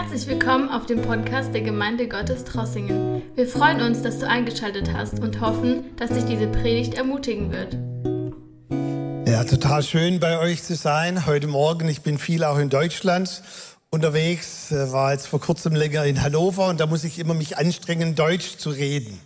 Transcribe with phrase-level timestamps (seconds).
[0.00, 3.20] Herzlich willkommen auf dem Podcast der Gemeinde Gottes Trossingen.
[3.34, 7.76] Wir freuen uns, dass du eingeschaltet hast und hoffen, dass dich diese Predigt ermutigen wird.
[9.28, 11.88] Ja, total schön bei euch zu sein heute Morgen.
[11.88, 13.42] Ich bin viel auch in Deutschland
[13.90, 17.58] unterwegs, äh, war jetzt vor kurzem länger in Hannover und da muss ich immer mich
[17.58, 19.18] anstrengen, Deutsch zu reden.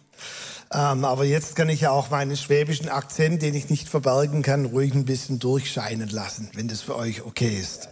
[0.72, 4.64] Ähm, aber jetzt kann ich ja auch meinen schwäbischen Akzent, den ich nicht verbergen kann,
[4.64, 7.90] ruhig ein bisschen durchscheinen lassen, wenn das für euch okay ist.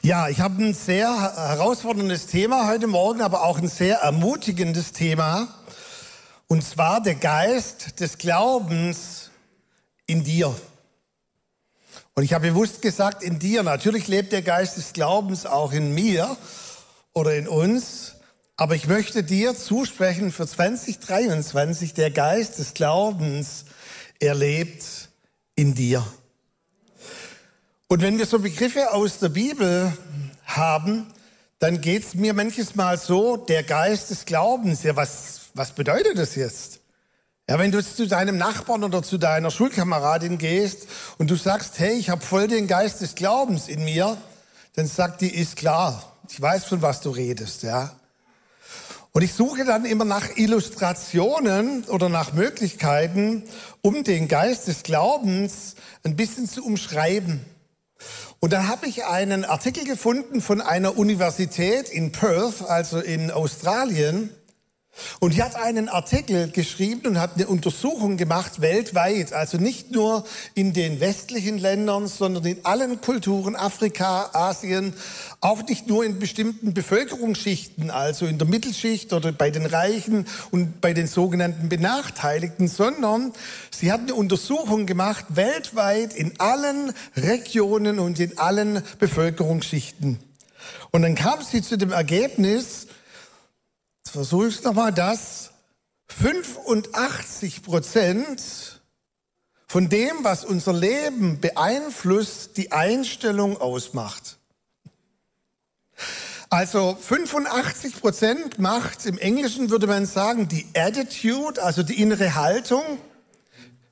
[0.00, 5.48] Ja, ich habe ein sehr herausforderndes Thema heute Morgen, aber auch ein sehr ermutigendes Thema.
[6.46, 9.30] Und zwar der Geist des Glaubens
[10.06, 10.54] in dir.
[12.14, 13.64] Und ich habe bewusst gesagt, in dir.
[13.64, 16.36] Natürlich lebt der Geist des Glaubens auch in mir
[17.12, 18.14] oder in uns.
[18.56, 23.64] Aber ich möchte dir zusprechen für 2023, der Geist des Glaubens,
[24.20, 25.08] erlebt
[25.56, 26.06] in dir.
[27.90, 29.96] Und wenn wir so Begriffe aus der Bibel
[30.44, 31.06] haben,
[31.58, 36.34] dann geht's mir manches Mal so, der Geist des Glaubens, ja, was, was bedeutet das
[36.34, 36.80] jetzt?
[37.48, 41.94] Ja, wenn du zu deinem Nachbarn oder zu deiner Schulkameradin gehst und du sagst, hey,
[41.94, 44.18] ich habe voll den Geist des Glaubens in mir,
[44.74, 47.96] dann sagt die, ist klar, ich weiß, von was du redest, ja.
[49.12, 53.44] Und ich suche dann immer nach Illustrationen oder nach Möglichkeiten,
[53.80, 55.74] um den Geist des Glaubens
[56.04, 57.46] ein bisschen zu umschreiben.
[58.40, 64.30] Und dann habe ich einen Artikel gefunden von einer Universität in Perth, also in Australien.
[65.20, 70.24] Und die hat einen Artikel geschrieben und hat eine Untersuchung gemacht weltweit, also nicht nur
[70.54, 74.94] in den westlichen Ländern, sondern in allen Kulturen, Afrika, Asien,
[75.40, 80.80] auch nicht nur in bestimmten Bevölkerungsschichten, also in der Mittelschicht oder bei den Reichen und
[80.80, 83.32] bei den sogenannten Benachteiligten, sondern
[83.70, 90.18] sie hat eine Untersuchung gemacht weltweit in allen Regionen und in allen Bevölkerungsschichten.
[90.90, 92.86] Und dann kam sie zu dem Ergebnis,
[94.08, 95.50] Jetzt versuche ich nochmal, dass
[96.06, 98.80] 85 Prozent
[99.66, 104.38] von dem, was unser Leben beeinflusst, die Einstellung ausmacht.
[106.48, 112.82] Also 85 Prozent macht, im Englischen würde man sagen, die Attitude, also die innere Haltung.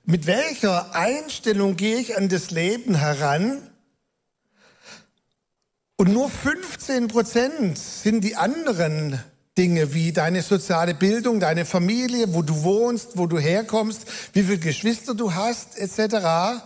[0.05, 3.71] Mit welcher Einstellung gehe ich an das Leben heran?
[5.97, 9.23] Und nur 15 Prozent sind die anderen
[9.57, 14.03] Dinge wie deine soziale Bildung, deine Familie, wo du wohnst, wo du herkommst,
[14.33, 16.63] wie viele Geschwister du hast, etc.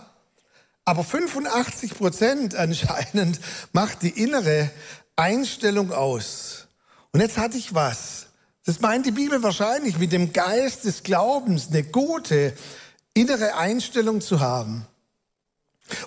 [0.83, 3.39] Aber 85 Prozent anscheinend
[3.71, 4.69] macht die innere
[5.15, 6.67] Einstellung aus.
[7.11, 8.27] Und jetzt hatte ich was.
[8.65, 12.53] Das meint die Bibel wahrscheinlich mit dem Geist des Glaubens, eine gute
[13.13, 14.85] innere Einstellung zu haben.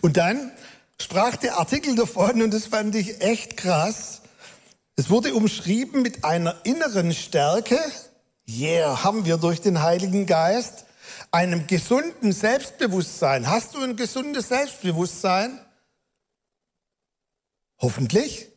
[0.01, 0.53] Und dann
[1.01, 4.23] sprach der Artikel davon, und das fand ich echt krass,
[4.97, 7.79] es wurde umschrieben mit einer inneren Stärke.
[8.49, 10.85] Yeah, haben wir durch den Heiligen Geist.
[11.31, 13.49] Einem gesunden Selbstbewusstsein.
[13.49, 15.59] Hast du ein gesundes Selbstbewusstsein?
[17.79, 18.49] Hoffentlich.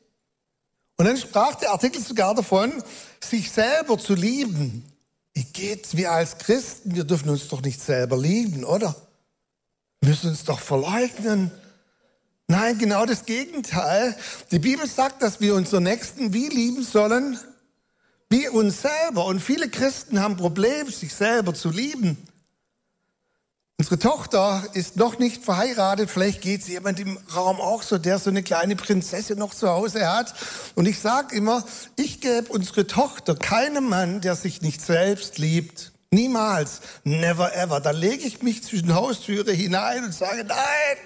[0.98, 2.72] Und dann sprach der Artikel sogar davon,
[3.20, 4.86] sich selber zu lieben.
[5.34, 6.96] Wie geht's wir als Christen?
[6.96, 8.96] Wir dürfen uns doch nicht selber lieben, oder?
[10.02, 11.52] Wir müssen uns doch verleugnen.
[12.48, 14.16] Nein, genau das Gegenteil.
[14.52, 17.38] Die Bibel sagt, dass wir unseren Nächsten wie lieben sollen?
[18.30, 19.26] Wie uns selber.
[19.26, 22.18] Und viele Christen haben Probleme, sich selber zu lieben.
[23.80, 26.10] Unsere Tochter ist noch nicht verheiratet.
[26.10, 29.70] Vielleicht geht es jemand im Raum auch so, der so eine kleine Prinzessin noch zu
[29.70, 30.34] Hause hat.
[30.76, 31.64] Und ich sage immer,
[31.98, 35.92] ich gebe unsere Tochter keinem Mann, der sich nicht selbst liebt.
[36.12, 36.80] Niemals.
[37.04, 37.82] Never ever.
[37.82, 40.98] Da lege ich mich zwischen Haustüre hinein und sage, nein,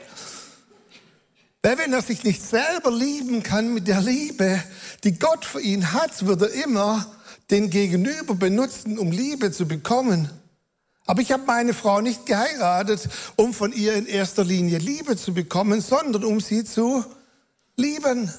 [1.64, 4.62] wenn er sich nicht selber lieben kann mit der Liebe,
[5.04, 7.06] die Gott für ihn hat, wird er immer
[7.52, 10.30] den Gegenüber benutzen, um Liebe zu bekommen.
[11.06, 15.34] Aber ich habe meine Frau nicht geheiratet, um von ihr in erster Linie Liebe zu
[15.34, 17.04] bekommen, sondern um sie zu
[17.76, 18.32] lieben.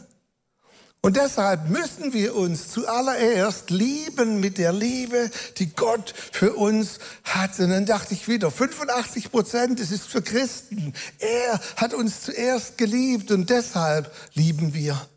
[1.04, 7.58] Und deshalb müssen wir uns zuallererst lieben mit der Liebe, die Gott für uns hat.
[7.58, 10.94] Und dann dachte ich wieder, 85 Prozent, das ist für Christen.
[11.19, 15.08] Er hat uns zuerst geliebt und deshalb lieben wir.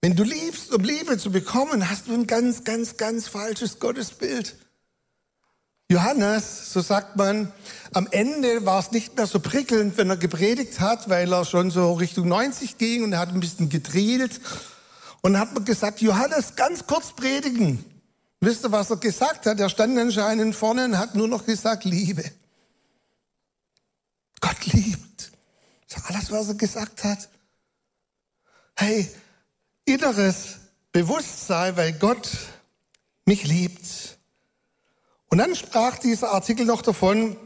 [0.00, 4.56] Wenn du liebst, um Liebe zu bekommen, hast du ein ganz, ganz, ganz falsches Gottesbild.
[5.88, 7.52] Johannes, so sagt man,
[7.92, 11.70] am Ende war es nicht mehr so prickelnd, wenn er gepredigt hat, weil er schon
[11.70, 14.40] so Richtung 90 ging und er hat ein bisschen gedreht.
[15.22, 17.84] Und dann hat man gesagt, Johannes, ganz kurz predigen.
[18.40, 19.60] Wisst ihr, was er gesagt hat?
[19.60, 22.24] Er stand anscheinend vorne und hat nur noch gesagt, Liebe.
[24.40, 25.30] Gott liebt.
[25.88, 27.28] Das ist alles, was er gesagt hat.
[28.74, 29.08] Hey,
[29.84, 30.58] inneres
[30.90, 32.28] Bewusstsein, weil Gott
[33.24, 34.15] mich liebt.
[35.28, 37.36] Und dann sprach dieser Artikel noch davon,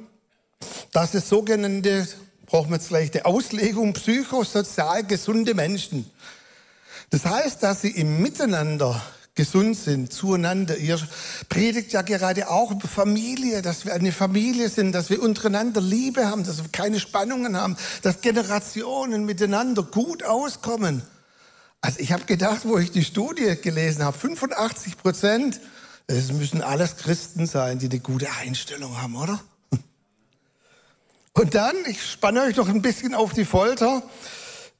[0.92, 2.06] dass es sogenannte,
[2.46, 6.10] brauchen wir jetzt gleich die Auslegung, psychosozial gesunde Menschen.
[7.10, 9.00] Das heißt, dass sie im Miteinander
[9.34, 10.76] gesund sind, zueinander.
[10.76, 11.00] Ihr
[11.48, 16.28] predigt ja gerade auch über Familie, dass wir eine Familie sind, dass wir untereinander Liebe
[16.28, 21.02] haben, dass wir keine Spannungen haben, dass Generationen miteinander gut auskommen.
[21.80, 25.60] Also ich habe gedacht, wo ich die Studie gelesen habe, 85 Prozent,
[26.16, 29.40] es müssen alles Christen sein, die eine gute Einstellung haben, oder?
[31.32, 34.02] Und dann, ich spanne euch noch ein bisschen auf die Folter,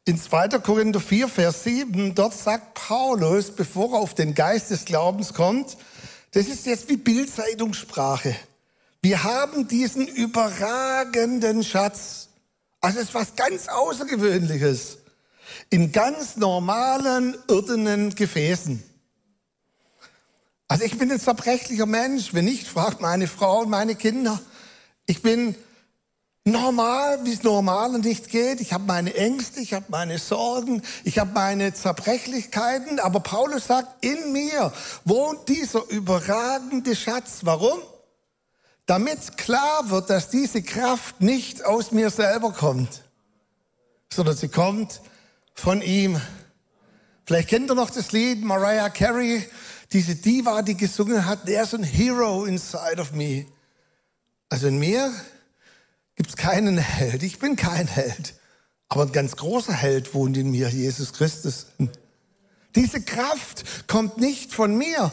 [0.06, 0.48] in 2.
[0.58, 5.76] Korinther 4, Vers 7, dort sagt Paulus, bevor er auf den Geist des Glaubens kommt,
[6.32, 8.34] das ist jetzt wie Bildzeitungssprache.
[9.02, 12.28] Wir haben diesen überragenden Schatz.
[12.80, 14.98] Also es ist was ganz Außergewöhnliches
[15.70, 18.89] in ganz normalen, irdenen Gefäßen.
[20.70, 22.32] Also ich bin ein zerbrechlicher Mensch.
[22.32, 24.40] Wenn nicht, fragt meine Frau und meine Kinder.
[25.04, 25.56] Ich bin
[26.44, 28.60] normal, wie es normal nicht geht.
[28.60, 33.00] Ich habe meine Ängste, ich habe meine Sorgen, ich habe meine Zerbrechlichkeiten.
[33.00, 34.72] Aber Paulus sagt, in mir
[35.04, 37.40] wohnt dieser überragende Schatz.
[37.42, 37.80] Warum?
[38.86, 43.02] Damit klar wird, dass diese Kraft nicht aus mir selber kommt,
[44.08, 45.00] sondern sie kommt
[45.52, 46.20] von ihm.
[47.26, 49.44] Vielleicht kennt ihr noch das Lied Mariah Carey,
[49.92, 53.46] diese Diva, die gesungen hat, There's a hero inside of me.
[54.48, 55.12] Also in mir
[56.16, 57.22] gibt es keinen Held.
[57.22, 58.34] Ich bin kein Held.
[58.88, 61.66] Aber ein ganz großer Held wohnt in mir, Jesus Christus.
[62.74, 65.12] Diese Kraft kommt nicht von mir.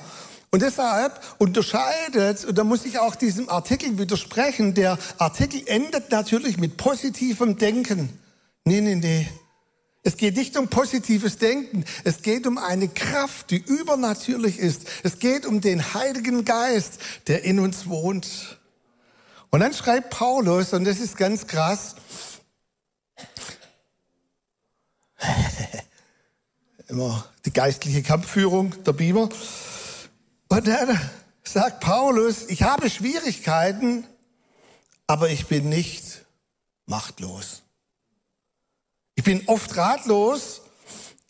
[0.50, 6.58] Und deshalb unterscheidet, und da muss ich auch diesem Artikel widersprechen, der Artikel endet natürlich
[6.58, 8.18] mit positivem Denken.
[8.64, 9.28] Nee, nee, nee.
[10.08, 11.84] Es geht nicht um positives Denken.
[12.06, 14.88] Es geht um eine Kraft, die übernatürlich ist.
[15.04, 18.58] Es geht um den Heiligen Geist, der in uns wohnt.
[19.50, 21.96] Und dann schreibt Paulus, und das ist ganz krass,
[26.88, 29.28] immer die geistliche Kampfführung der Bibel.
[30.48, 31.02] Und dann
[31.44, 34.08] sagt Paulus, ich habe Schwierigkeiten,
[35.06, 36.26] aber ich bin nicht
[36.86, 37.64] machtlos.
[39.18, 40.62] Ich bin oft ratlos,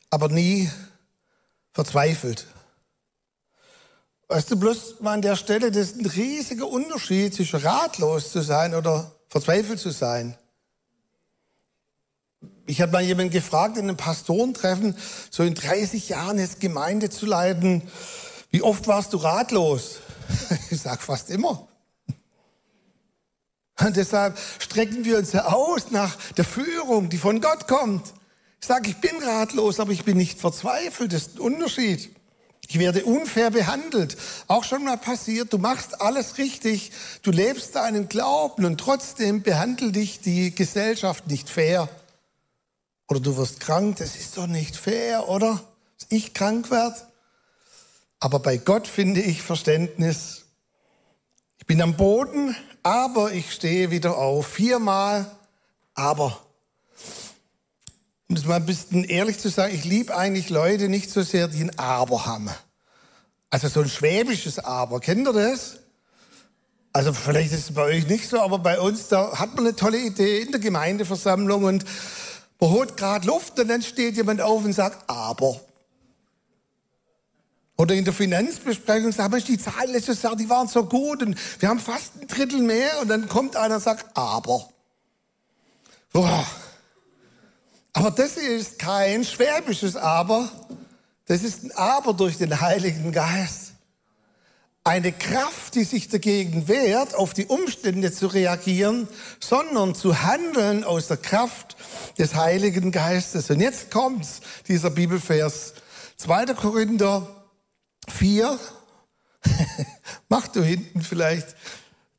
[0.09, 0.69] aber nie
[1.71, 2.45] verzweifelt.
[4.27, 8.41] Weißt du, bloß mal an der Stelle, das ist ein riesiger Unterschied zwischen ratlos zu
[8.41, 10.37] sein oder verzweifelt zu sein.
[12.65, 14.97] Ich habe mal jemanden gefragt in einem Pastorentreffen,
[15.31, 17.89] so in 30 Jahren jetzt Gemeinde zu leiten,
[18.51, 19.99] wie oft warst du ratlos?
[20.69, 21.69] Ich sag fast immer.
[23.79, 28.13] Und deshalb strecken wir uns ja aus nach der Führung, die von Gott kommt.
[28.59, 31.13] Ich sage, ich bin ratlos, aber ich bin nicht verzweifelt.
[31.13, 32.09] Das ist ein Unterschied.
[32.67, 34.17] Ich werde unfair behandelt.
[34.47, 36.91] Auch schon mal passiert, du machst alles richtig,
[37.21, 41.87] du lebst deinen Glauben und trotzdem behandelt dich die Gesellschaft nicht fair.
[43.07, 45.61] Oder du wirst krank, das ist doch nicht fair, oder?
[45.97, 46.97] Dass ich krank werde.
[48.19, 50.46] Aber bei Gott finde ich Verständnis.
[51.67, 54.47] Bin am Boden, aber ich stehe wieder auf.
[54.47, 55.29] Viermal,
[55.95, 56.39] aber.
[58.29, 61.49] Um das mal ein bisschen ehrlich zu sagen, ich liebe eigentlich Leute nicht so sehr,
[61.49, 62.49] die ein Aber haben.
[63.49, 65.01] Also so ein schwäbisches Aber.
[65.01, 65.79] Kennt ihr das?
[66.93, 69.75] Also vielleicht ist es bei euch nicht so, aber bei uns, da hat man eine
[69.75, 71.83] tolle Idee in der Gemeindeversammlung und
[72.61, 75.59] man holt gerade Luft und dann steht jemand auf und sagt, aber.
[77.77, 81.37] Oder in der Finanzbesprechung sagt man, die Zahlen letztes Jahr, die waren so gut und
[81.59, 84.67] wir haben fast ein Drittel mehr und dann kommt einer und sagt, aber.
[86.11, 86.45] Boah.
[87.93, 90.51] Aber das ist kein schwäbisches Aber,
[91.25, 93.73] das ist ein Aber durch den Heiligen Geist.
[94.83, 99.07] Eine Kraft, die sich dagegen wehrt, auf die Umstände zu reagieren,
[99.39, 101.75] sondern zu handeln aus der Kraft
[102.17, 103.49] des Heiligen Geistes.
[103.49, 105.73] Und jetzt kommt's, dieser Bibelvers.
[106.17, 106.45] 2.
[106.53, 107.36] Korinther
[108.09, 108.59] 4.
[110.29, 111.55] Mach du hinten vielleicht.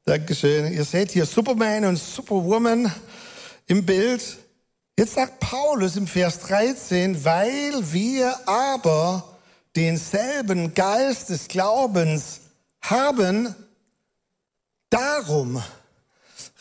[0.05, 0.73] Dankeschön.
[0.73, 2.93] Ihr seht hier Superman und Superwoman
[3.67, 4.39] im Bild.
[4.99, 9.39] Jetzt sagt Paulus im Vers 13, weil wir aber
[9.77, 12.41] denselben Geist des Glaubens
[12.81, 13.55] haben,
[14.91, 15.63] darum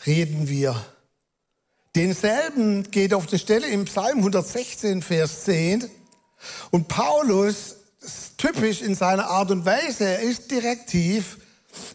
[0.06, 0.76] reden wir.
[1.96, 5.90] Denselben geht auf die Stelle im Psalm 116, Vers 10.
[6.70, 7.77] Und Paulus
[8.36, 10.04] typisch in seiner Art und Weise.
[10.04, 11.38] Er ist direktiv.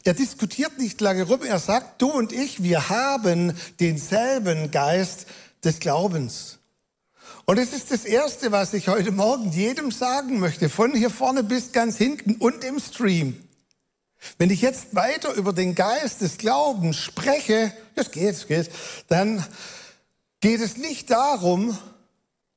[0.03, 1.41] Er diskutiert nicht lange rum.
[1.43, 5.25] Er sagt, du und ich, wir haben denselben Geist
[5.63, 6.59] des Glaubens.
[7.45, 11.43] Und es ist das Erste, was ich heute Morgen jedem sagen möchte, von hier vorne
[11.43, 13.35] bis ganz hinten und im Stream.
[14.37, 18.71] Wenn ich jetzt weiter über den Geist des Glaubens spreche, das geht, das geht,
[19.09, 19.45] dann
[20.39, 21.77] geht es nicht darum,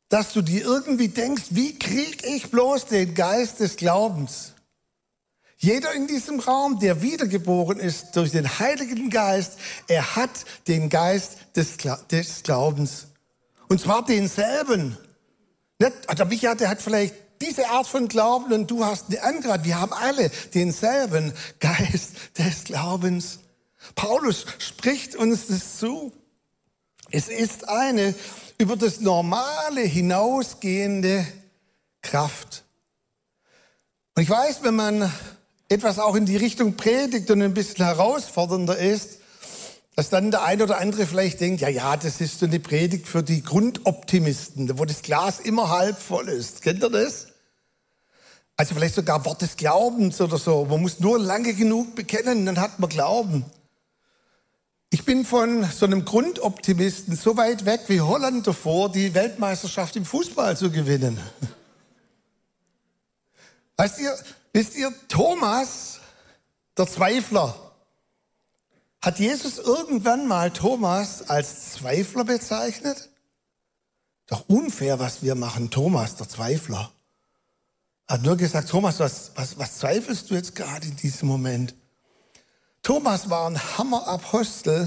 [0.09, 4.53] dass du dir irgendwie denkst, wie krieg ich bloß den Geist des Glaubens?
[5.59, 9.53] Jeder in diesem Raum, der wiedergeboren ist durch den Heiligen Geist,
[9.89, 10.31] er hat
[10.69, 11.77] den Geist des,
[12.11, 13.07] des Glaubens.
[13.69, 14.97] Und zwar denselben.
[15.79, 19.65] Nicht, der Micha, der hat vielleicht diese Art von Glauben und du hast eine andere.
[19.65, 23.41] Wir haben alle denselben Geist des Glaubens.
[23.95, 26.13] Paulus spricht uns das zu.
[27.17, 28.15] Es ist eine
[28.59, 31.27] über das Normale hinausgehende
[32.03, 32.63] Kraft.
[34.15, 35.11] Und ich weiß, wenn man
[35.71, 39.21] etwas auch in die Richtung predigt und ein bisschen herausfordernder ist,
[39.95, 43.09] dass dann der eine oder andere vielleicht denkt, ja, ja, das ist so eine Predigt
[43.09, 46.61] für die Grundoptimisten, wo das Glas immer halb voll ist.
[46.61, 47.29] Kennt ihr das?
[48.59, 50.67] Also vielleicht sogar Wort des Glaubens oder so.
[50.67, 53.47] Man muss nur lange genug bekennen, dann hat man Glauben.
[54.91, 60.05] Ich bin von so einem Grundoptimisten so weit weg wie Holland davor, die Weltmeisterschaft im
[60.05, 61.21] Fußball zu gewinnen.
[63.77, 64.17] Weißt ihr,
[64.57, 66.01] Wisst ihr, Thomas,
[66.79, 67.75] der Zweifler,
[69.03, 73.11] hat Jesus irgendwann mal Thomas als Zweifler bezeichnet?
[74.29, 76.91] Doch unfair, was wir machen, Thomas, der Zweifler.
[78.09, 81.75] Hat nur gesagt, Thomas, was, was, was zweifelst du jetzt gerade in diesem Moment?
[82.87, 84.87] Thomas war ein Hammerapostel,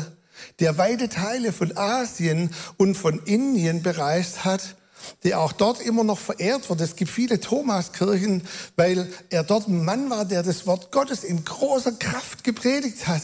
[0.62, 4.78] der weite Teile von Asien und von Indien bereist hat
[5.24, 6.80] der auch dort immer noch verehrt wird.
[6.80, 8.44] Es gibt viele Thomaskirchen,
[8.78, 13.22] weil er dort ein Mann war, der das Wort Gottes in großer Kraft gepredigt hat.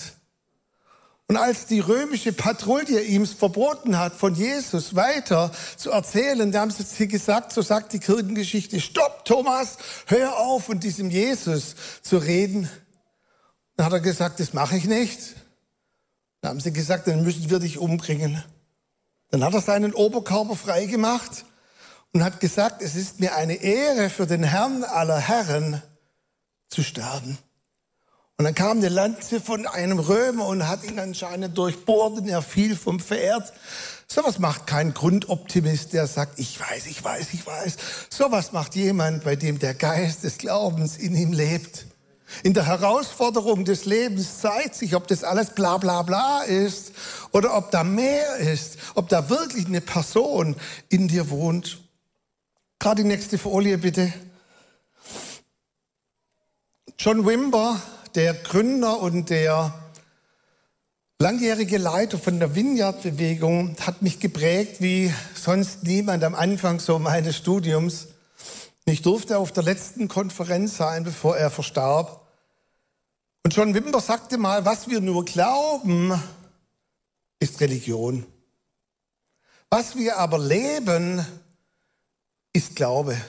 [1.27, 6.71] Und als die römische Patrouille ihm verboten hat, von Jesus weiter zu erzählen, da haben
[6.71, 12.69] sie gesagt, so sagt die Kirchengeschichte, stopp Thomas, hör auf, von diesem Jesus zu reden.
[13.75, 15.35] Dann hat er gesagt, das mache ich nicht.
[16.41, 18.43] Dann haben sie gesagt, dann müssen wir dich umbringen.
[19.31, 21.45] Dann hat er seinen Oberkörper freigemacht
[22.13, 25.81] und hat gesagt, es ist mir eine Ehre für den Herrn aller Herren
[26.69, 27.37] zu sterben.
[28.37, 32.41] Und dann kam eine Lanze von einem Römer und hat ihn anscheinend durchbohrt und er
[32.41, 33.53] fiel vom Pferd.
[34.07, 37.77] Sowas macht kein Grundoptimist, der sagt, ich weiß, ich weiß, ich weiß.
[38.09, 41.85] Sowas macht jemand, bei dem der Geist des Glaubens in ihm lebt.
[42.43, 46.91] In der Herausforderung des Lebens zeigt sich, ob das alles bla bla bla ist
[47.31, 50.55] oder ob da mehr ist, ob da wirklich eine Person
[50.89, 51.79] in dir wohnt.
[52.79, 54.11] Gerade die nächste Folie bitte.
[56.97, 57.79] John Wimber,
[58.15, 59.73] der Gründer und der
[61.19, 67.37] langjährige Leiter von der Vineyard-Bewegung, hat mich geprägt wie sonst niemand am Anfang so meines
[67.37, 68.07] Studiums.
[68.85, 72.27] Ich durfte auf der letzten Konferenz sein, bevor er verstarb.
[73.43, 76.13] Und John Wimber sagte mal, was wir nur glauben,
[77.39, 78.25] ist Religion.
[79.71, 81.25] Was wir aber leben,
[82.53, 83.19] ist Glaube.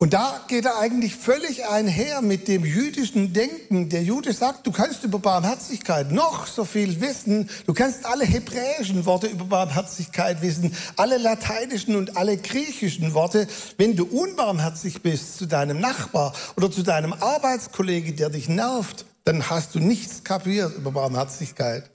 [0.00, 3.88] Und da geht er eigentlich völlig einher mit dem jüdischen Denken.
[3.88, 7.50] Der Jude sagt, du kannst über Barmherzigkeit noch so viel wissen.
[7.66, 13.48] Du kannst alle hebräischen Worte über Barmherzigkeit wissen, alle lateinischen und alle griechischen Worte.
[13.76, 19.50] Wenn du unbarmherzig bist zu deinem Nachbar oder zu deinem Arbeitskollege, der dich nervt, dann
[19.50, 21.90] hast du nichts kapiert über Barmherzigkeit.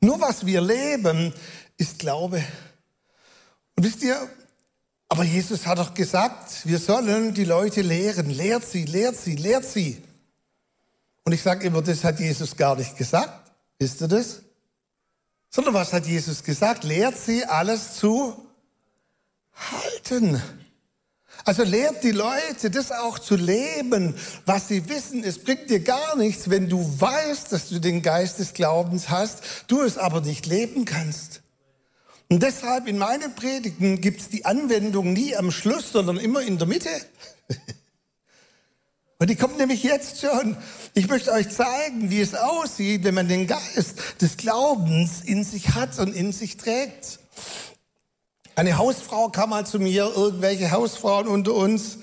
[0.00, 1.34] Nur was wir leben,
[1.76, 2.42] ist Glaube.
[3.76, 4.16] Und wisst ihr,
[5.12, 8.30] aber Jesus hat doch gesagt, wir sollen die Leute lehren.
[8.30, 10.02] Lehrt sie, lehrt sie, lehrt sie.
[11.22, 13.52] Und ich sage immer, das hat Jesus gar nicht gesagt.
[13.78, 14.40] Wisst ihr das?
[15.50, 16.84] Sondern was hat Jesus gesagt?
[16.84, 18.34] Lehrt sie alles zu
[19.54, 20.40] halten.
[21.44, 24.14] Also lehrt die Leute, das auch zu leben,
[24.46, 25.24] was sie wissen.
[25.24, 29.42] Es bringt dir gar nichts, wenn du weißt, dass du den Geist des Glaubens hast,
[29.66, 31.41] du es aber nicht leben kannst.
[32.32, 36.56] Und deshalb in meinen Predigten gibt es die Anwendung nie am Schluss, sondern immer in
[36.56, 36.88] der Mitte.
[39.18, 40.56] Und die kommt nämlich jetzt schon.
[40.94, 45.74] Ich möchte euch zeigen, wie es aussieht, wenn man den Geist des Glaubens in sich
[45.74, 47.18] hat und in sich trägt.
[48.56, 51.98] Eine Hausfrau kam mal zu mir, irgendwelche Hausfrauen unter uns,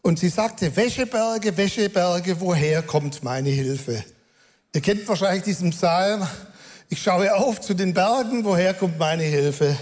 [0.00, 4.02] und sie sagte, Wäscheberge, Wäscheberge, woher kommt meine Hilfe?
[4.74, 6.26] Ihr kennt wahrscheinlich diesen Psalm,
[6.94, 9.76] ich schaue auf zu den Bergen, woher kommt meine Hilfe?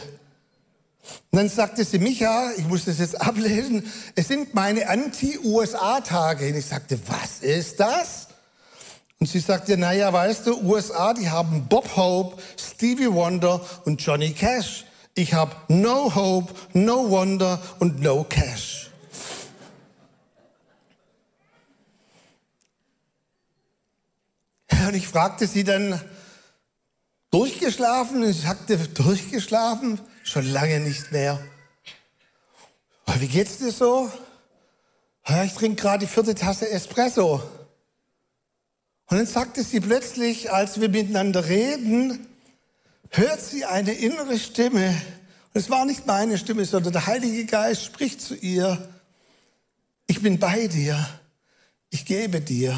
[1.31, 6.49] Und dann sagte sie, Micha, ich muss das jetzt ablesen, es sind meine Anti-USA-Tage.
[6.49, 8.29] Und ich sagte, was ist das?
[9.21, 14.33] Und sie sagte, naja, weißt du, USA, die haben Bob Hope, Stevie Wonder und Johnny
[14.33, 14.87] Cash.
[15.15, 18.91] Ich habe No Hope, No Wonder und No Cash.
[24.89, 26.01] Und ich fragte sie dann,
[27.33, 28.25] durchgeschlafen?
[28.25, 30.01] Sie sagte, durchgeschlafen?
[30.23, 31.41] Schon lange nicht mehr.
[33.19, 34.11] Wie geht's dir so?
[35.45, 37.43] Ich trinke gerade die vierte Tasse Espresso.
[39.07, 42.27] Und dann sagte sie plötzlich, als wir miteinander reden,
[43.11, 44.89] hört sie eine innere Stimme.
[45.53, 48.89] Und es war nicht meine Stimme, sondern der Heilige Geist spricht zu ihr.
[50.07, 51.07] Ich bin bei dir.
[51.91, 52.77] Ich gebe dir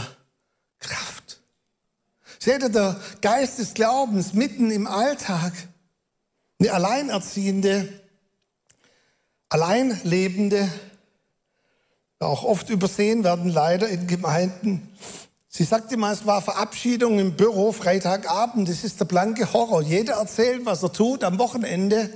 [0.80, 1.23] Kraft.
[2.44, 5.54] Seht ihr, der Geist des Glaubens mitten im Alltag.
[6.60, 7.88] Eine Alleinerziehende,
[9.48, 10.68] Alleinlebende,
[12.18, 14.94] auch oft übersehen werden leider in Gemeinden.
[15.48, 18.68] Sie sagte mal, es war Verabschiedung im Büro Freitagabend.
[18.68, 19.80] Das ist der blanke Horror.
[19.80, 22.10] Jeder erzählt, was er tut am Wochenende.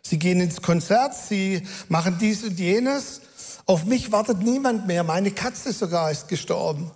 [0.00, 3.20] Sie gehen ins Konzert, sie machen dies und jenes.
[3.66, 5.04] Auf mich wartet niemand mehr.
[5.04, 6.92] Meine Katze sogar ist gestorben.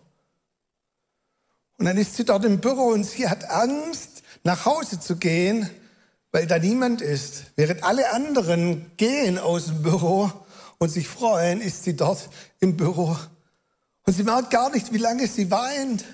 [1.79, 5.69] Und dann ist sie dort im Büro und sie hat Angst, nach Hause zu gehen,
[6.33, 7.45] weil da niemand ist.
[7.57, 10.31] Während alle anderen gehen aus dem Büro
[10.79, 12.29] und sich freuen, ist sie dort
[12.61, 13.17] im Büro
[14.07, 16.05] und sie merkt gar nicht, wie lange sie weint.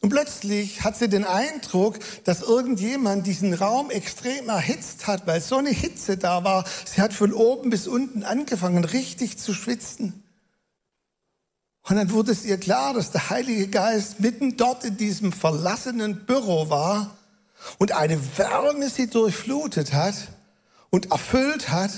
[0.00, 5.56] Und plötzlich hat sie den Eindruck, dass irgendjemand diesen Raum extrem erhitzt hat, weil so
[5.56, 6.64] eine Hitze da war.
[6.84, 10.23] Sie hat von oben bis unten angefangen, richtig zu schwitzen.
[11.86, 16.24] Und dann wurde es ihr klar, dass der Heilige Geist mitten dort in diesem verlassenen
[16.24, 17.16] Büro war
[17.78, 20.14] und eine Wärme sie durchflutet hat
[20.90, 21.90] und erfüllt hat.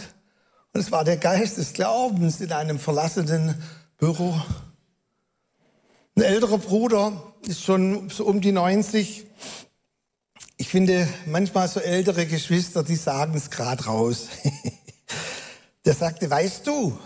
[0.72, 3.62] Und es war der Geist des Glaubens in einem verlassenen
[3.96, 4.40] Büro.
[6.16, 7.12] Ein älterer Bruder
[7.46, 9.26] ist schon so um die 90.
[10.56, 14.28] Ich finde manchmal so ältere Geschwister, die sagen es gerade raus.
[15.84, 16.98] Der sagte, weißt du,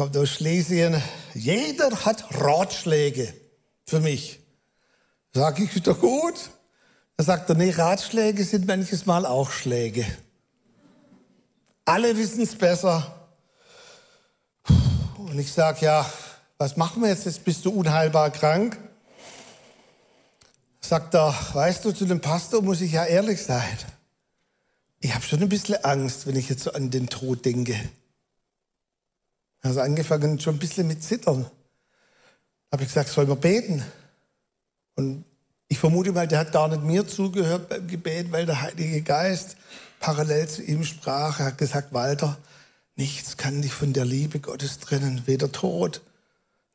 [0.00, 0.96] kommt aus Schlesien,
[1.34, 3.34] jeder hat Ratschläge
[3.84, 4.40] für mich.
[5.34, 6.36] Sag ich, ist doch gut.
[7.18, 10.06] Da sagt er, nee, Ratschläge sind manches Mal auch Schläge.
[11.84, 13.14] Alle wissen es besser.
[15.18, 16.10] Und ich sag ja,
[16.56, 17.26] was machen wir jetzt?
[17.26, 18.78] Jetzt bist du unheilbar krank.
[20.80, 23.76] Sagt er, weißt du, zu dem Pastor muss ich ja ehrlich sein.
[25.00, 27.78] Ich habe schon ein bisschen Angst, wenn ich jetzt so an den Tod denke.
[29.62, 31.46] Also angefangen schon ein bisschen mit Zittern.
[32.72, 33.82] Habe ich gesagt, soll wir beten?
[34.94, 35.24] Und
[35.68, 39.56] ich vermute mal, der hat gar nicht mir zugehört beim Gebet, weil der Heilige Geist
[40.00, 41.40] parallel zu ihm sprach.
[41.40, 42.38] Er hat gesagt, Walter,
[42.96, 46.00] nichts kann dich von der Liebe Gottes trennen, weder Tod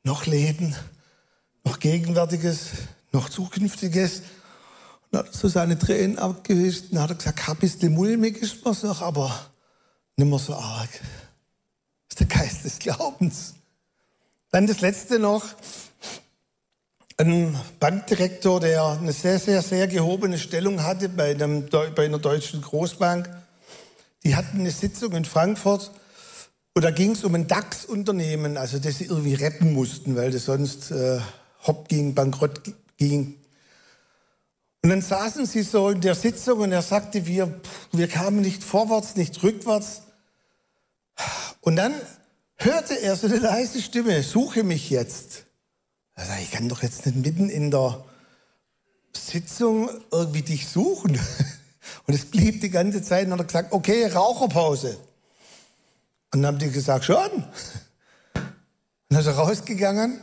[0.03, 0.75] noch Leben,
[1.63, 2.69] noch Gegenwärtiges,
[3.11, 4.21] noch Zukünftiges.
[5.11, 9.01] Und hat so seine Tränen abgewischt und hat gesagt, ein bisschen mulmig ist mir's noch,
[9.01, 9.49] aber
[10.15, 10.89] nicht mehr so arg.
[12.15, 13.55] Ist der Geist des Glaubens.
[14.49, 15.43] Dann das letzte noch.
[17.17, 22.61] Ein Bankdirektor, der eine sehr, sehr, sehr gehobene Stellung hatte bei, einem, bei einer deutschen
[22.61, 23.29] Großbank.
[24.23, 25.91] Die hatten eine Sitzung in Frankfurt
[26.73, 30.45] und da ging es um ein DAX-Unternehmen, also das sie irgendwie retten mussten, weil das
[30.45, 31.19] sonst äh,
[31.67, 32.61] hopp ging, bankrott
[32.95, 33.35] ging.
[34.83, 37.59] Und dann saßen sie so in der Sitzung und er sagte, wir,
[37.91, 40.03] wir kamen nicht vorwärts, nicht rückwärts.
[41.61, 41.93] Und dann
[42.57, 45.45] hörte er so eine leise Stimme, suche mich jetzt.
[46.41, 48.03] Ich kann doch jetzt nicht mitten in der
[49.13, 51.19] Sitzung irgendwie dich suchen.
[52.07, 54.97] Und es blieb die ganze Zeit und hat er gesagt, okay, Raucherpause.
[56.33, 57.31] Und dann haben die gesagt, schon.
[57.31, 57.45] Und
[59.09, 60.19] dann ist er rausgegangen,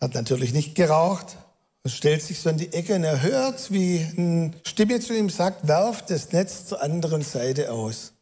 [0.00, 1.36] hat natürlich nicht geraucht
[1.82, 5.30] und stellt sich so in die Ecke und er hört, wie eine Stimme zu ihm
[5.30, 8.12] sagt, werf das Netz zur anderen Seite aus.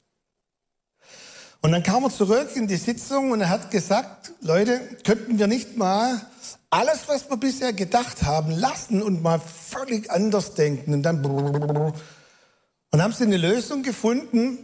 [1.67, 5.49] Und dann kam er zurück in die Sitzung und er hat gesagt, Leute, könnten wir
[5.49, 6.21] nicht mal
[6.71, 10.95] alles, was wir bisher gedacht haben, lassen und mal völlig anders denken.
[10.95, 14.59] Und dann und haben sie eine Lösung gefunden,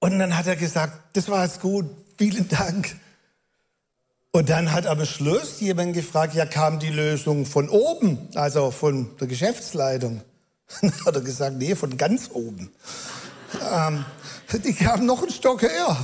[0.00, 1.84] und dann hat er gesagt, das war jetzt gut,
[2.16, 2.96] vielen Dank.
[4.30, 9.14] Und dann hat am Schluss jemand gefragt, ja, kam die Lösung von oben, also von
[9.20, 10.22] der Geschäftsleitung?
[10.80, 12.72] Dann hat er gesagt, nee, von ganz oben.
[13.70, 14.06] ähm,
[14.58, 15.96] die kam noch ein Stock höher.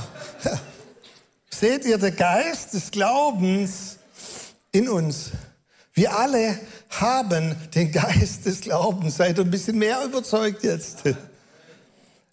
[1.49, 3.97] Seht ihr, der Geist des Glaubens
[4.71, 5.31] in uns.
[5.93, 6.59] Wir alle
[6.89, 9.17] haben den Geist des Glaubens.
[9.17, 10.99] Seid ein bisschen mehr überzeugt jetzt?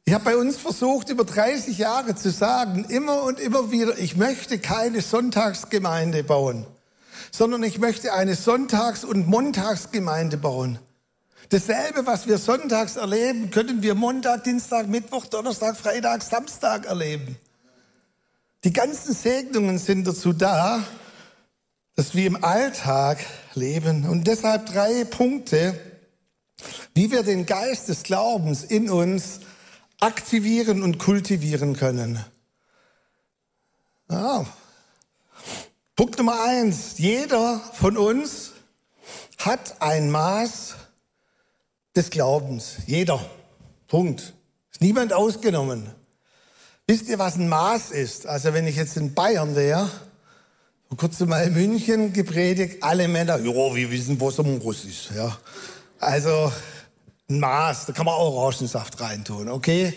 [0.04, 4.16] Ich habe bei uns versucht, über 30 Jahre zu sagen, immer und immer wieder, ich
[4.16, 6.66] möchte keine Sonntagsgemeinde bauen.
[7.32, 10.78] sondern ich möchte eine Sonntags- und Montagsgemeinde bauen.
[11.50, 17.36] Dasselbe, was wir sonntags erleben, können wir Montag, Dienstag, Mittwoch, Donnerstag, Freitag, Samstag erleben.
[18.64, 20.82] Die ganzen Segnungen sind dazu da,
[21.94, 23.18] dass wir im Alltag
[23.54, 24.08] leben.
[24.08, 25.78] Und deshalb drei Punkte,
[26.94, 29.40] wie wir den Geist des Glaubens in uns
[30.00, 32.24] aktivieren und kultivieren können.
[34.10, 34.46] Ja.
[35.94, 36.98] Punkt Nummer eins.
[36.98, 38.52] Jeder von uns
[39.38, 40.74] hat ein Maß
[41.96, 42.76] des Glaubens.
[42.86, 43.24] Jeder.
[43.88, 44.34] Punkt.
[44.70, 45.90] Ist niemand ausgenommen.
[46.86, 48.26] Wisst ihr, was ein Maß ist?
[48.26, 49.90] Also wenn ich jetzt in Bayern wäre,
[50.88, 54.84] vor kurzem mal in München gepredigt, alle Männer, ja, wir wissen, wo es um Russ
[54.84, 55.10] ist.
[55.16, 55.36] Ja.
[55.98, 56.52] Also
[57.28, 59.94] ein Maß, da kann man auch Orangensaft reintun, okay?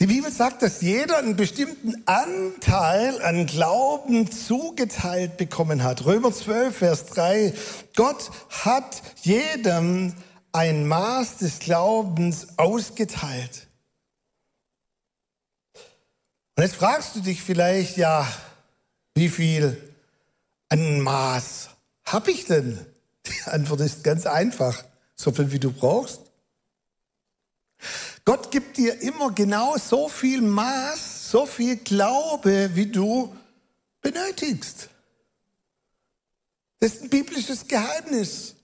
[0.00, 6.06] Die Bibel sagt, dass jeder einen bestimmten Anteil an Glauben zugeteilt bekommen hat.
[6.06, 7.52] Römer 12, Vers 3.
[7.96, 10.14] Gott hat jedem
[10.52, 13.68] ein Maß des Glaubens ausgeteilt.
[16.56, 18.26] Und jetzt fragst du dich vielleicht, ja,
[19.14, 19.94] wie viel
[20.70, 21.68] ein Maß
[22.04, 22.78] habe ich denn?
[23.26, 24.82] Die Antwort ist ganz einfach.
[25.14, 26.29] So viel, wie du brauchst.
[28.24, 33.34] Gott gibt dir immer genau so viel Maß, so viel Glaube, wie du
[34.02, 34.88] benötigst.
[36.80, 38.54] Das ist ein biblisches Geheimnis.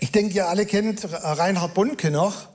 [0.00, 2.48] Ich denke, ihr alle kennt Reinhard Bonke noch,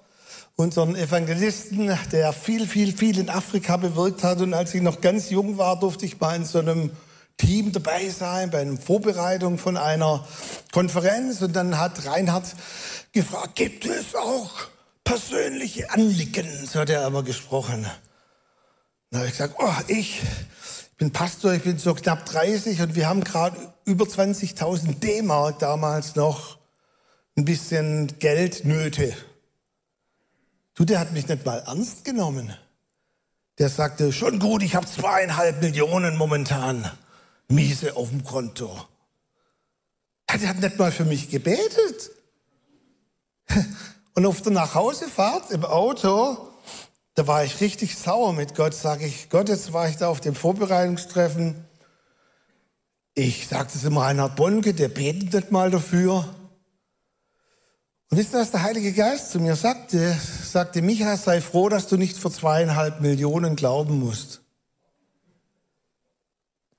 [0.56, 4.42] unseren Evangelisten, der viel, viel, viel in Afrika bewirkt hat.
[4.42, 6.92] Und als ich noch ganz jung war, durfte ich mal in so einem
[7.38, 10.28] Team dabei sein, bei einer Vorbereitung von einer
[10.72, 11.42] Konferenz.
[11.42, 12.46] Und dann hat Reinhard
[13.14, 14.52] gefragt, gibt es auch
[15.10, 17.84] persönliche Anliegen, so hat er immer gesprochen.
[19.12, 20.22] Habe ich gesagt, oh, ich
[20.98, 26.16] bin Pastor, ich bin so knapp 30 und wir haben gerade über 20.000 D-Mark damals
[26.16, 26.60] noch
[27.36, 29.18] ein bisschen Geldnöte.
[30.76, 32.56] Du, der hat mich nicht mal ernst genommen.
[33.58, 36.88] Der sagte, schon gut, ich habe zweieinhalb Millionen momentan
[37.48, 38.80] miese auf dem Konto.
[40.32, 42.12] Der hat nicht mal für mich gebetet.
[44.20, 46.50] Und auf der Nachhausefahrt im Auto,
[47.16, 50.20] da war ich richtig sauer mit Gott, sage ich, Gott, jetzt war ich da auf
[50.20, 51.64] dem Vorbereitungstreffen.
[53.14, 56.36] Ich sagte es immer Reinhard Bonke, der betet nicht mal dafür.
[58.10, 60.20] Und wisst ihr, was der Heilige Geist zu mir sagte?
[60.44, 64.42] Sagte, Micha, sei froh, dass du nicht für zweieinhalb Millionen glauben musst.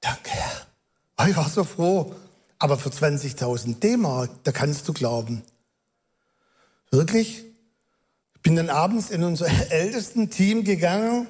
[0.03, 1.27] Danke, Herr.
[1.27, 2.15] Ich war so froh.
[2.59, 5.43] Aber für 20.000 D-Mark, da kannst du glauben.
[6.91, 7.45] Wirklich?
[8.35, 11.29] Ich bin dann abends in unser ältesten Team gegangen,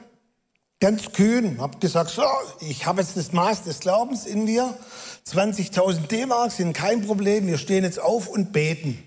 [0.81, 2.23] ganz kühn, habe gesagt, so,
[2.61, 4.79] ich habe jetzt das Maß des Glaubens in dir,
[5.27, 9.03] 20.000 D-Mark sind kein Problem, wir stehen jetzt auf und beten.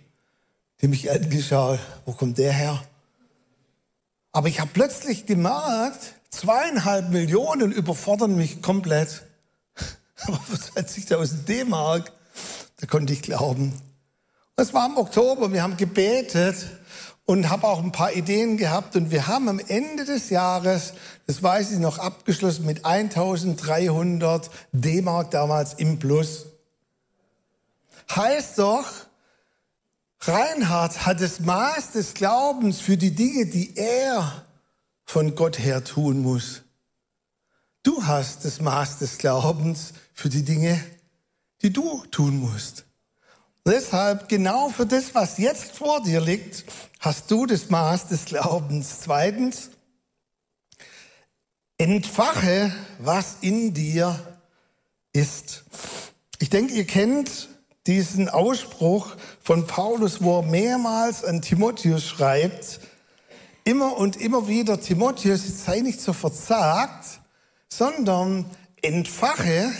[0.81, 2.83] Die mich angeschaut, wo kommt der her?
[4.31, 9.23] Aber ich habe plötzlich gemerkt, zweieinhalb Millionen überfordern mich komplett.
[10.25, 12.11] Aber für 20.000 D-Mark,
[12.77, 13.73] da konnte ich glauben.
[14.55, 16.55] Es war im Oktober, wir haben gebetet
[17.25, 20.93] und habe auch ein paar Ideen gehabt und wir haben am Ende des Jahres,
[21.25, 26.45] das weiß ich noch, abgeschlossen mit 1300 D-Mark damals im Plus.
[28.13, 28.85] Heißt doch,
[30.19, 34.45] Reinhard hat das Maß des Glaubens für die Dinge, die er
[35.03, 36.61] von Gott her tun muss.
[37.81, 40.81] Du hast das Maß des Glaubens für die Dinge,
[41.63, 42.85] die du tun musst.
[43.65, 46.65] Deshalb genau für das, was jetzt vor dir liegt,
[46.99, 48.99] hast du das Maß des Glaubens.
[49.01, 49.69] Zweitens,
[51.77, 54.19] entfache, was in dir
[55.13, 55.63] ist.
[56.39, 57.47] Ich denke, ihr kennt
[57.87, 62.81] diesen Ausspruch von Paulus, wo er mehrmals an Timotheus schreibt,
[63.63, 67.21] immer und immer wieder, Timotheus, sei nicht so verzagt,
[67.69, 68.45] sondern
[68.81, 69.71] entfache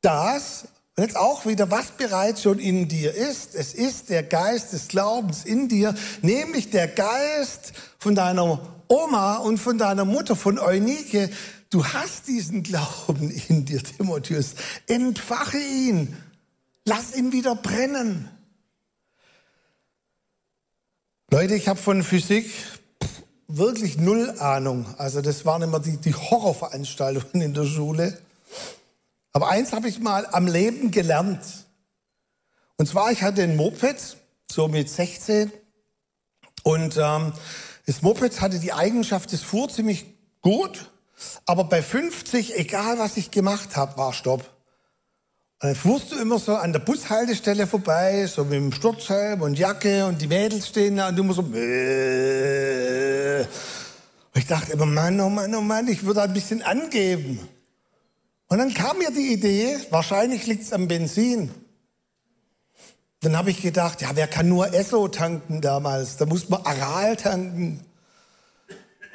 [0.00, 3.56] das, und jetzt auch wieder, was bereits schon in dir ist.
[3.56, 9.58] Es ist der Geist des Glaubens in dir, nämlich der Geist von deiner Oma und
[9.58, 11.30] von deiner Mutter, von Eunike.
[11.70, 14.54] Du hast diesen Glauben in dir, Timotheus.
[14.86, 16.16] Entfache ihn.
[16.84, 18.28] Lass ihn wieder brennen.
[21.32, 22.48] Leute, ich habe von Physik
[23.48, 24.86] wirklich null Ahnung.
[24.96, 28.16] Also das waren immer die, die Horrorveranstaltungen in der Schule.
[29.34, 31.44] Aber eins habe ich mal am Leben gelernt.
[32.76, 34.16] Und zwar, ich hatte ein Moped,
[34.50, 35.52] so mit 16.
[36.62, 37.32] Und ähm,
[37.86, 40.06] das Moped hatte die Eigenschaft, es fuhr ziemlich
[40.40, 40.90] gut.
[41.46, 44.42] Aber bei 50, egal was ich gemacht habe, war Stopp.
[45.62, 49.58] Und dann fuhrst du immer so an der Bushaltestelle vorbei, so mit dem Sturzhelm und
[49.58, 51.42] Jacke und die Mädels stehen da und du immer so.
[51.42, 51.58] Und
[54.36, 57.40] ich dachte immer, Mann, oh Mann, oh Mann, ich würde ein bisschen angeben.
[58.48, 61.50] Und dann kam mir die Idee, wahrscheinlich liegt es am Benzin.
[63.20, 66.16] Dann habe ich gedacht, ja, wer kann nur Esso tanken damals?
[66.16, 67.80] Da muss man Aral tanken.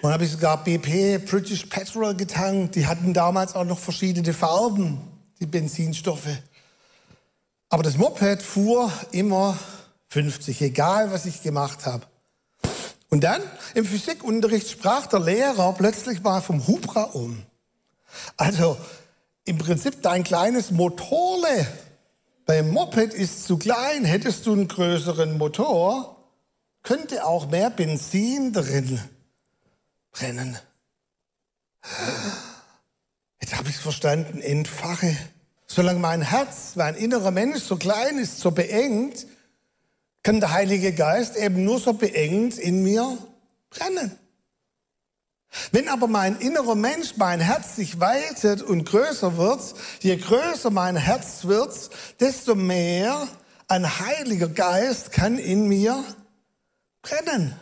[0.02, 2.76] Dann habe ich sogar BP, British Petrol getankt.
[2.76, 5.00] Die hatten damals auch noch verschiedene Farben,
[5.39, 6.39] die Benzinstoffe.
[7.70, 9.58] Aber das Moped fuhr immer
[10.08, 12.06] 50, egal was ich gemacht habe.
[13.10, 13.42] Und dann
[13.76, 17.44] im Physikunterricht sprach der Lehrer plötzlich mal vom Hubra um.
[18.38, 18.78] Also
[19.50, 21.68] im Prinzip dein kleines Motorle
[22.46, 24.06] beim Moped ist zu klein.
[24.06, 26.24] Hättest du einen größeren Motor,
[26.84, 29.02] könnte auch mehr Benzin drin
[30.12, 30.58] brennen.
[33.42, 35.18] Jetzt habe ich es verstanden, entfache.
[35.66, 39.26] Solange mein Herz, mein innerer Mensch so klein ist, so beengt,
[40.22, 43.18] kann der Heilige Geist eben nur so beengt in mir
[43.72, 44.12] brennen.
[45.72, 49.62] Wenn aber mein innerer Mensch, mein Herz sich weitet und größer wird,
[50.00, 53.28] je größer mein Herz wird, desto mehr
[53.68, 56.04] ein Heiliger Geist kann in mir
[57.02, 57.56] brennen.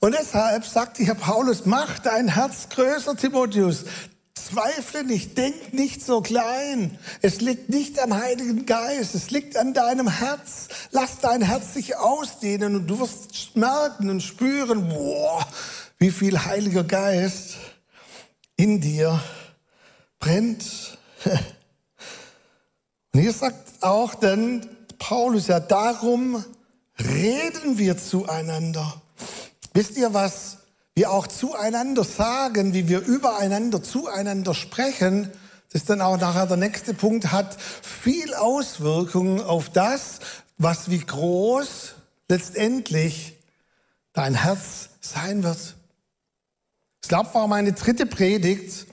[0.00, 3.84] Und deshalb sagt hier Paulus, mach dein Herz größer, Timotheus.
[4.34, 6.98] Zweifle nicht, denk nicht so klein.
[7.22, 10.68] Es liegt nicht am Heiligen Geist, es liegt an deinem Herz.
[10.90, 15.46] Lass dein Herz sich ausdehnen und du wirst merken und spüren, boah,
[15.98, 17.56] wie viel Heiliger Geist
[18.56, 19.20] in dir
[20.18, 20.98] brennt.
[23.12, 24.66] Und hier sagt auch dann
[24.98, 26.44] Paulus ja, darum
[26.98, 29.00] reden wir zueinander.
[29.72, 30.58] Wisst ihr, was
[30.94, 35.30] wir auch zueinander sagen, wie wir übereinander zueinander sprechen,
[35.72, 40.20] das dann auch nachher der nächste Punkt hat, viel Auswirkungen auf das,
[40.56, 41.94] was wie groß
[42.28, 43.36] letztendlich
[44.12, 45.74] dein Herz sein wird.
[47.04, 48.86] Ich glaube, war meine dritte Predigt.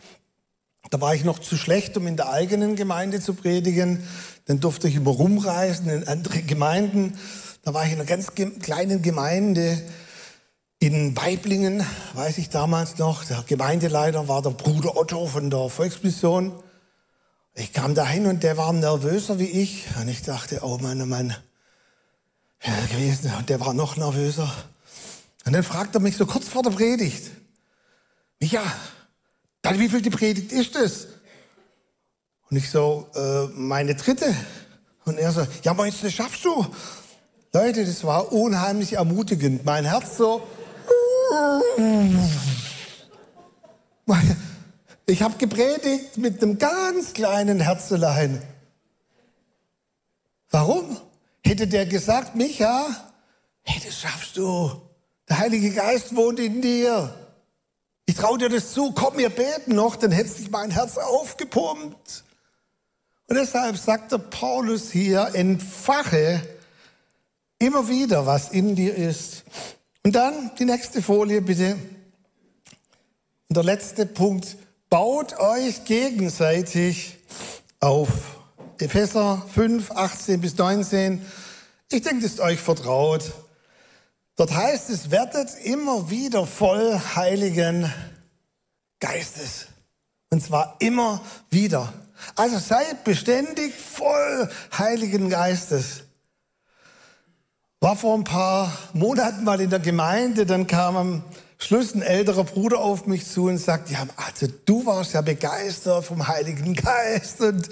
[0.90, 4.06] Da war ich noch zu schlecht, um in der eigenen Gemeinde zu predigen.
[4.48, 7.18] Dann durfte ich immer rumreisen in andere Gemeinden.
[7.64, 9.82] Da war ich in einer ganz kleinen Gemeinde
[10.80, 13.24] in Weiblingen, weiß ich damals noch.
[13.24, 16.52] Der Gemeindeleiter war der Bruder Otto von der Volksmission.
[17.54, 19.86] Ich kam dahin und der war nervöser wie ich.
[20.02, 21.34] Und ich dachte, oh Mann, oh Mann,
[22.62, 23.32] ja, gewesen.
[23.40, 24.52] Und der war noch nervöser.
[25.46, 27.32] Und dann fragt er mich so kurz vor der Predigt,
[28.42, 28.64] Micha,
[29.62, 31.08] dann wie viel die Predigt ist es?
[32.50, 34.36] Und ich so, äh, meine dritte.
[35.06, 36.66] Und er so, ja, meinst du, das schaffst du?
[37.54, 39.64] Leute, das war unheimlich ermutigend.
[39.64, 40.46] Mein Herz so.
[45.08, 48.42] Ich habe gepredigt mit einem ganz kleinen Herzelein.
[50.50, 50.98] Warum?
[51.44, 52.88] Hätte der gesagt, Micha,
[53.64, 54.72] hey, das schaffst du.
[55.28, 57.21] Der Heilige Geist wohnt in dir.
[58.06, 62.24] Ich traue dir das zu, komm, wir beten noch, dann hätte sich mein Herz aufgepumpt.
[63.28, 66.42] Und deshalb sagt der Paulus hier, entfache
[67.60, 69.44] immer wieder, was in dir ist.
[70.04, 71.78] Und dann die nächste Folie bitte.
[73.48, 74.58] Und der letzte Punkt,
[74.90, 77.18] baut euch gegenseitig
[77.80, 78.10] auf.
[78.80, 81.26] Epheser 5, 18 bis 19.
[81.92, 83.32] Ich denke, das ist euch vertraut.
[84.42, 87.94] Dort heißt es, werdet immer wieder voll Heiligen
[89.00, 89.68] Geistes.
[90.32, 91.94] Und zwar immer wieder.
[92.36, 96.06] Also seid beständig voll Heiligen Geistes.
[97.82, 101.24] War vor ein paar Monaten mal in der Gemeinde, dann kam am
[101.60, 106.04] Schluss ein älterer Bruder auf mich zu und sagt, ja, also du warst ja begeistert
[106.04, 107.70] vom Heiligen Geist und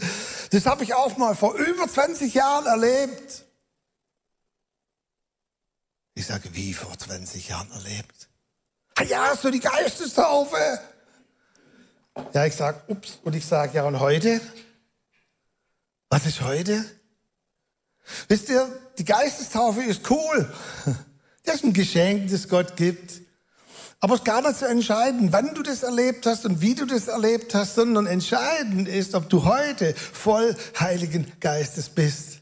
[0.52, 3.49] das habe ich auch mal vor über 20 Jahren erlebt.
[6.20, 8.28] Ich sage, wie vor 20 Jahren erlebt?
[9.08, 10.58] Ja, so die Geistestaufe.
[12.34, 14.42] Ja, ich sage, ups, und ich sage, ja, und heute?
[16.10, 16.84] Was ist heute?
[18.28, 20.54] Wisst ihr, die Geistestaufe ist cool.
[21.46, 23.22] Das ist ein Geschenk, das Gott gibt.
[24.02, 26.86] Aber es ist gar nicht so entscheidend, wann du das erlebt hast und wie du
[26.86, 32.39] das erlebt hast, sondern entscheidend ist, ob du heute voll Heiligen Geistes bist.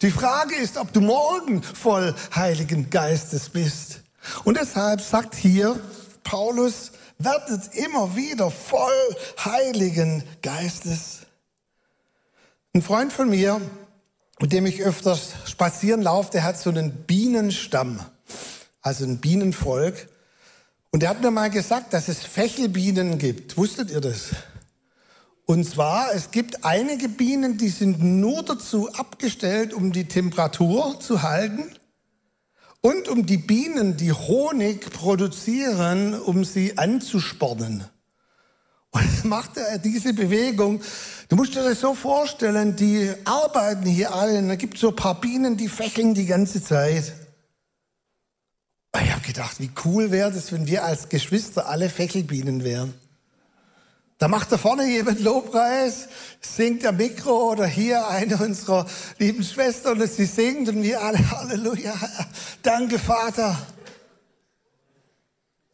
[0.00, 4.02] Die Frage ist, ob du morgen voll Heiligen Geistes bist.
[4.44, 5.78] Und deshalb sagt hier
[6.22, 11.20] Paulus, werdet immer wieder voll Heiligen Geistes.
[12.74, 13.60] Ein Freund von mir,
[14.40, 17.98] mit dem ich öfters spazieren laufe, der hat so einen Bienenstamm,
[18.80, 20.08] also ein Bienenvolk.
[20.92, 23.56] Und er hat mir mal gesagt, dass es Fächelbienen gibt.
[23.56, 24.28] Wusstet ihr das?
[25.50, 31.22] Und zwar, es gibt einige Bienen, die sind nur dazu abgestellt, um die Temperatur zu
[31.22, 31.64] halten
[32.82, 37.84] und um die Bienen, die Honig produzieren, um sie anzuspornen.
[38.90, 40.82] Und macht er diese Bewegung.
[41.30, 44.40] Du musst dir das so vorstellen, die arbeiten hier alle.
[44.40, 47.14] Und da gibt es so ein paar Bienen, die fächeln die ganze Zeit.
[49.02, 52.92] Ich habe gedacht, wie cool wäre das, wenn wir als Geschwister alle Fächelbienen wären.
[54.18, 56.08] Da macht da vorne jemand Lobpreis,
[56.40, 58.84] singt am Mikro oder hier eine unserer
[59.18, 61.94] lieben Schwestern und sie singt und wir alle Halleluja,
[62.62, 63.56] danke Vater.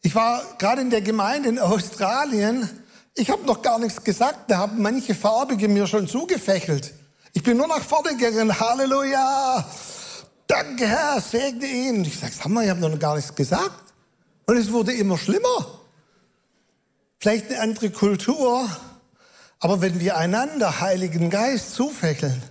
[0.02, 2.68] Ich war gerade in der Gemeinde in Australien,
[3.14, 6.92] ich habe noch gar nichts gesagt, da haben manche Farbige mir schon zugefächelt.
[7.32, 9.66] Ich bin nur nach vorne gegangen, Halleluja,
[10.46, 12.04] danke Herr, segne ihn.
[12.04, 13.94] Ich sage, sag mal, ich habe noch gar nichts gesagt.
[14.46, 15.83] Und es wurde immer schlimmer
[17.18, 18.68] vielleicht eine andere Kultur,
[19.60, 22.42] aber wenn wir einander Heiligen Geist zufächeln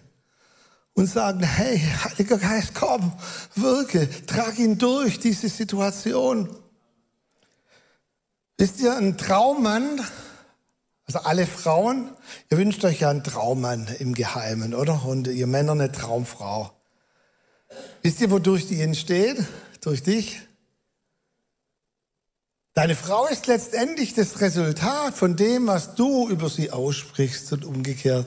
[0.93, 3.13] und sagen, hey, Heiliger Geist, komm,
[3.56, 6.49] wirke, trag ihn durch diese Situation.
[8.58, 9.99] Wisst ihr, ein Traummann,
[11.06, 12.10] also alle Frauen,
[12.49, 15.06] ihr wünscht euch ja einen Traummann im Geheimen, oder?
[15.06, 16.71] Und ihr Männer eine Traumfrau.
[18.02, 19.43] Wisst ihr, wodurch die entsteht?
[19.82, 20.41] Durch dich?
[22.76, 28.26] Deine Frau ist letztendlich das Resultat von dem, was du über sie aussprichst und umgekehrt.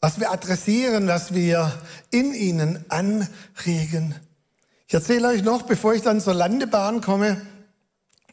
[0.00, 1.72] Was wir adressieren, was wir
[2.10, 4.16] in ihnen anregen.
[4.88, 7.40] Ich erzähle euch noch, bevor ich dann zur Landebahn komme,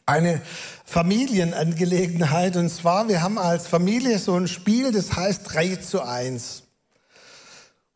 [0.04, 0.42] eine
[0.84, 2.56] Familienangelegenheit.
[2.56, 6.64] Und zwar, wir haben als Familie so ein Spiel, das heißt 3 zu 1.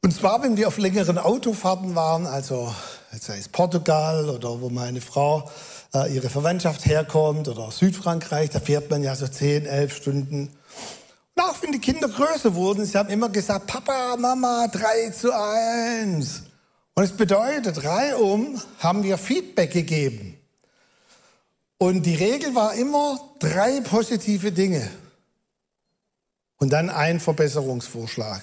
[0.04, 2.72] Und zwar, wenn wir auf längeren Autofahrten waren, also
[3.12, 5.50] sei es Portugal oder wo meine Frau
[5.94, 10.56] äh, ihre Verwandtschaft herkommt oder Südfrankreich, da fährt man ja so 10, 11 Stunden.
[11.34, 15.32] Und auch wenn die Kinder größer wurden, sie haben immer gesagt, Papa, Mama, 3 zu
[15.32, 16.42] 1.
[16.94, 20.36] Und es bedeutet, reihum haben wir Feedback gegeben.
[21.78, 24.90] Und die Regel war immer drei positive Dinge
[26.56, 28.42] und dann ein Verbesserungsvorschlag.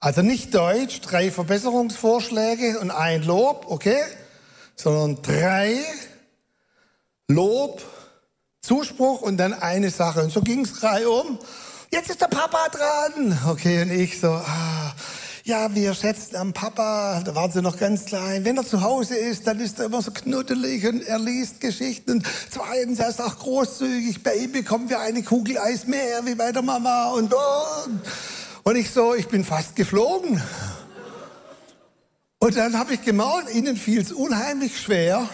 [0.00, 4.02] Also nicht Deutsch, drei Verbesserungsvorschläge und ein Lob, okay,
[4.74, 5.76] sondern drei
[7.32, 7.82] Lob,
[8.60, 10.22] Zuspruch und dann eine Sache.
[10.22, 11.38] Und so ging es reihum.
[11.90, 13.38] Jetzt ist der Papa dran.
[13.48, 14.94] Okay, und ich so, ah,
[15.44, 18.44] ja, wir schätzen am Papa, da waren sie noch ganz klein.
[18.44, 22.24] Wenn er zu Hause ist, dann ist er immer so knuddelig und er liest Geschichten.
[22.50, 24.22] Zweitens, er ist auch großzügig.
[24.22, 28.00] Bei ihm bekommen wir eine Kugel Eis mehr wie bei der Mama und, und.
[28.62, 30.40] Und ich so, ich bin fast geflogen.
[32.38, 35.28] Und dann habe ich gemerkt, ihnen fiel es unheimlich schwer,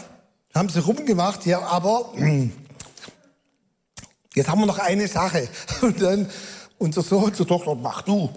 [0.54, 2.52] haben sie rumgemacht, ja, aber hm,
[4.34, 5.48] jetzt haben wir noch eine Sache.
[5.80, 6.30] Und dann
[6.78, 8.30] unser Sohn zur Tochter, mach du.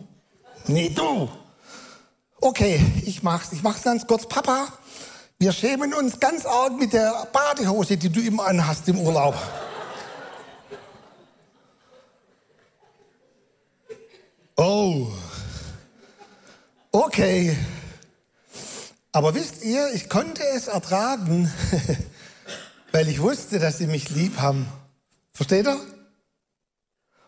[0.67, 1.29] Nee, du.
[2.39, 3.51] Okay, ich mach's.
[3.51, 4.27] Ich mach's ganz kurz.
[4.27, 4.67] Papa,
[5.37, 9.35] wir schämen uns ganz arg mit der Badehose, die du immer anhast im Urlaub.
[14.55, 15.07] Oh.
[16.91, 17.57] Okay.
[19.11, 21.51] Aber wisst ihr, ich konnte es ertragen,
[22.91, 24.67] weil ich wusste, dass sie mich lieb haben.
[25.33, 25.79] Versteht ihr?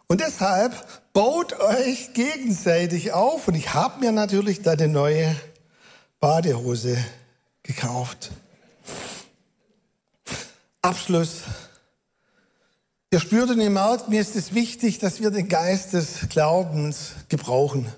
[0.08, 0.74] Und deshalb
[1.14, 3.48] baut euch gegenseitig auf.
[3.48, 5.36] Und ich habe mir natürlich da eine neue
[6.20, 6.98] Badehose
[7.64, 8.32] gekauft.
[10.82, 11.42] Abschluss.
[13.12, 17.12] Ihr spürt und ihr merkt, mir ist es wichtig, dass wir den Geist des Glaubens
[17.30, 17.92] gebrauchen.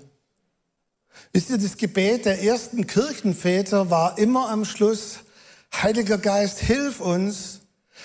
[1.32, 5.20] Wisst ihr, das Gebet der ersten Kirchenväter war immer am Schluss,
[5.74, 7.60] Heiliger Geist, hilf uns,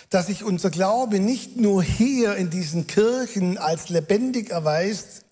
[0.09, 5.23] dass sich unser Glaube nicht nur hier in diesen Kirchen als lebendig erweist,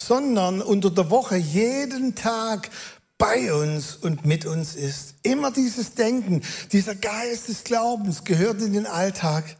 [0.00, 2.70] sondern unter der Woche jeden Tag
[3.18, 5.16] bei uns und mit uns ist.
[5.22, 6.40] Immer dieses Denken,
[6.72, 9.56] dieser Geist des Glaubens gehört in den Alltag.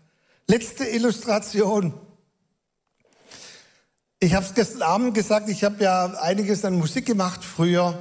[0.46, 1.92] Letzte Illustration.
[4.23, 7.99] Ich habe es gestern Abend gesagt, ich habe ja einiges an Musik gemacht früher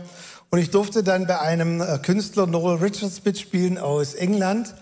[0.50, 4.76] und ich durfte dann bei einem äh, Künstler Noel Richards mitspielen aus England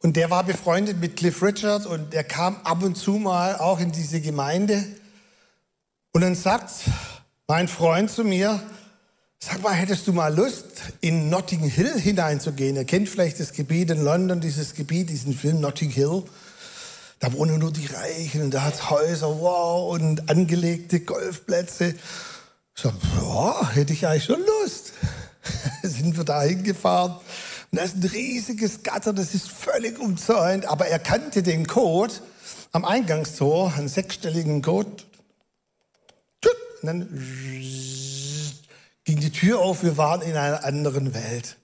[0.00, 3.80] und der war befreundet mit Cliff Richard und der kam ab und zu mal auch
[3.80, 4.82] in diese Gemeinde
[6.14, 6.70] und dann sagt
[7.46, 8.58] mein Freund zu mir,
[9.40, 10.64] sag mal, hättest du mal Lust,
[11.02, 12.78] in Notting Hill hineinzugehen?
[12.78, 16.22] Er kennt vielleicht das Gebiet in London, dieses Gebiet, diesen Film Notting Hill.
[17.22, 21.94] Da wohnen nur die Reichen und da hat Häuser, wow, und angelegte Golfplätze.
[22.74, 24.92] Ich sag, ja, hätte ich eigentlich schon Lust.
[25.84, 27.12] Sind wir da hingefahren.
[27.12, 32.12] Und da ist ein riesiges Gatter, das ist völlig umzäunt, aber er kannte den Code
[32.72, 34.90] am Eingangstor, einen sechsstelligen Code.
[36.80, 37.08] Und dann
[39.04, 41.56] ging die Tür auf, wir waren in einer anderen Welt.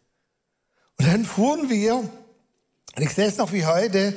[0.98, 4.14] Und dann fuhren wir, und ich sehe es noch wie heute,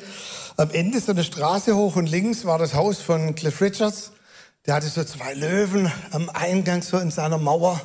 [0.58, 4.12] am Ende so eine Straße hoch und links war das Haus von Cliff Richards.
[4.66, 7.82] Der hatte so zwei Löwen am Eingang so in seiner Mauer.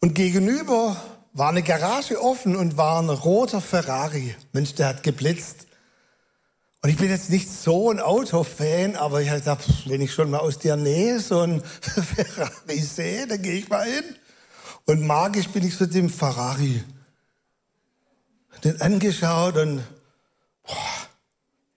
[0.00, 0.96] Und gegenüber
[1.32, 4.34] war eine Garage offen und war ein roter Ferrari.
[4.52, 5.66] Mensch, der hat geblitzt.
[6.82, 10.30] Und ich bin jetzt nicht so ein Autofan, aber ich habe gedacht, wenn ich schon
[10.30, 14.04] mal aus der Nähe so ein Ferrari sehe, dann gehe ich mal hin.
[14.84, 16.84] Und magisch bin ich so dem Ferrari.
[18.62, 19.82] Den angeschaut und
[20.62, 20.93] boah,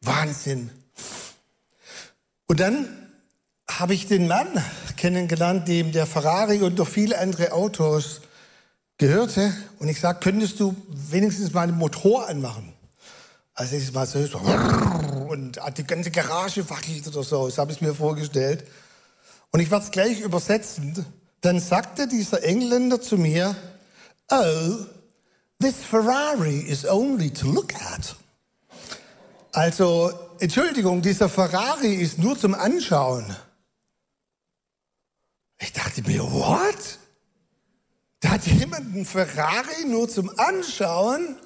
[0.01, 0.69] Wahnsinn.
[2.47, 2.87] Und dann
[3.69, 4.47] habe ich den Mann
[4.95, 8.21] kennengelernt, dem der Ferrari und noch viele andere Autos
[8.97, 9.53] gehörte.
[9.79, 12.73] Und ich sagte, könntest du wenigstens mal den Motor anmachen?
[13.53, 17.47] Also ich mal so, so und die ganze Garage wackelt oder so.
[17.47, 18.63] Das habe ich mir vorgestellt.
[19.51, 21.05] Und ich werde es gleich übersetzen.
[21.41, 23.55] Dann sagte dieser Engländer zu mir,
[24.29, 24.85] oh,
[25.59, 28.15] this Ferrari is only to look at.
[29.51, 33.35] Also, Entschuldigung, dieser Ferrari ist nur zum Anschauen.
[35.59, 36.99] Ich dachte mir, what?
[38.19, 41.37] Da hat jemand einen Ferrari nur zum Anschauen?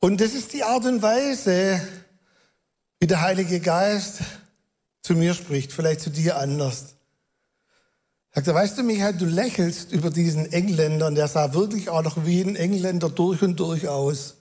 [0.00, 1.80] Und das ist die Art und Weise,
[3.00, 4.20] wie der Heilige Geist
[5.02, 6.94] zu mir spricht, vielleicht zu dir anders.
[8.34, 12.02] Sagt er, weißt du, Michael, du lächelst über diesen Engländer und der sah wirklich auch
[12.02, 14.36] noch wie ein Engländer durch und durch aus.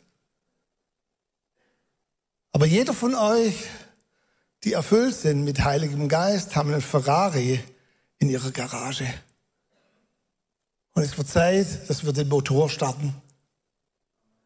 [2.53, 3.65] Aber jeder von euch,
[4.63, 7.59] die erfüllt sind mit Heiligem Geist, haben einen Ferrari
[8.19, 9.11] in ihrer Garage.
[10.93, 13.15] Und es wird Zeit, dass wir den Motor starten.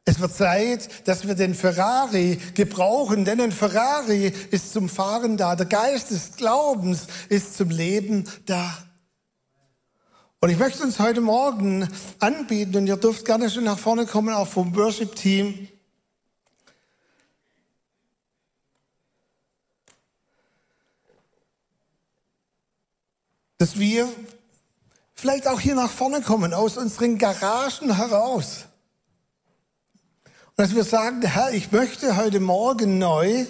[0.05, 5.57] Es wird Zeit, dass wir den Ferrari gebrauchen, denn ein Ferrari ist zum Fahren da.
[5.57, 8.77] Der Geist des Glaubens ist zum Leben da.
[10.39, 11.89] Und ich möchte uns heute Morgen
[12.19, 15.67] anbieten, und ihr dürft gerne schon nach vorne kommen, auch vom Worship-Team.
[23.57, 24.07] Dass wir
[25.13, 28.65] vielleicht auch hier nach vorne kommen, aus unseren Garagen heraus.
[30.25, 33.45] Und dass wir sagen, Herr, ich möchte heute Morgen neu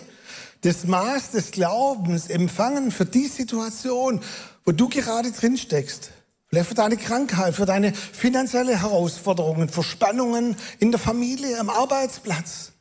[0.61, 4.21] das Maß des Glaubens empfangen für die Situation,
[4.65, 6.11] wo du gerade drin steckst.
[6.47, 12.71] Vielleicht für deine Krankheit, für deine finanzielle Herausforderungen, für Spannungen in der Familie, am Arbeitsplatz.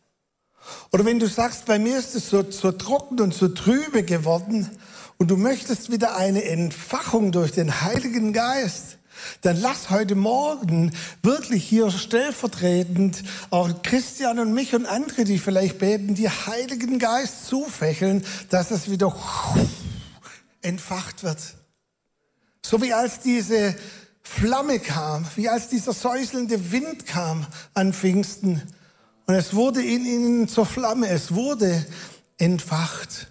[0.92, 4.70] Oder wenn du sagst, bei mir ist es so, so trocken und so trübe geworden,
[5.18, 8.98] und du möchtest wieder eine Entfachung durch den Heiligen Geist,
[9.40, 10.92] dann lass heute Morgen
[11.22, 17.46] wirklich hier stellvertretend auch Christian und mich und andere, die vielleicht beten, die Heiligen Geist
[17.46, 19.16] zufächeln, dass es wieder
[20.62, 21.38] entfacht wird.
[22.64, 23.74] So wie als diese
[24.22, 28.62] Flamme kam, wie als dieser säuselnde Wind kam an Pfingsten.
[29.26, 31.86] Und es wurde in ihnen zur Flamme, es wurde
[32.36, 33.28] entfacht.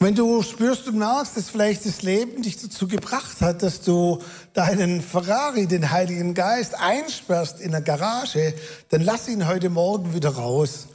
[0.00, 4.22] Wenn du spürst und merkst, dass vielleicht das Leben dich dazu gebracht hat, dass du
[4.52, 8.54] deinen Ferrari, den Heiligen Geist, einsperrst in der Garage,
[8.90, 10.86] dann lass ihn heute Morgen wieder raus.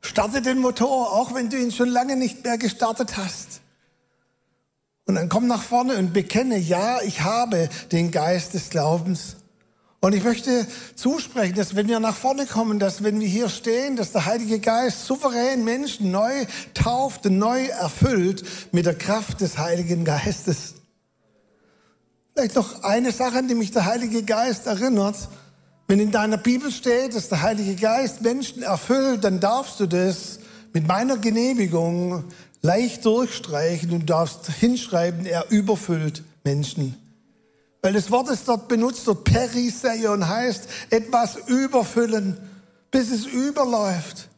[0.00, 3.60] Starte den Motor, auch wenn du ihn schon lange nicht mehr gestartet hast.
[5.04, 9.36] Und dann komm nach vorne und bekenne, ja, ich habe den Geist des Glaubens.
[10.02, 13.96] Und ich möchte zusprechen, dass wenn wir nach vorne kommen, dass wenn wir hier stehen,
[13.96, 18.42] dass der Heilige Geist souverän Menschen neu tauft neu erfüllt
[18.72, 20.74] mit der Kraft des Heiligen Geistes.
[22.32, 25.28] Vielleicht noch eine Sache, an die mich der Heilige Geist erinnert.
[25.86, 30.38] Wenn in deiner Bibel steht, dass der Heilige Geist Menschen erfüllt, dann darfst du das
[30.72, 32.24] mit meiner Genehmigung
[32.62, 36.96] leicht durchstreichen und darfst hinschreiben, er überfüllt Menschen.
[37.82, 42.36] Weil das Wort ist dort benutzt, dort Periseion heißt etwas überfüllen,
[42.90, 44.28] bis es überläuft.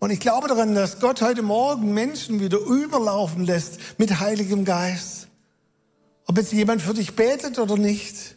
[0.00, 5.28] Und ich glaube daran, dass Gott heute Morgen Menschen wieder überlaufen lässt mit Heiligem Geist.
[6.26, 8.36] Ob jetzt jemand für dich betet oder nicht.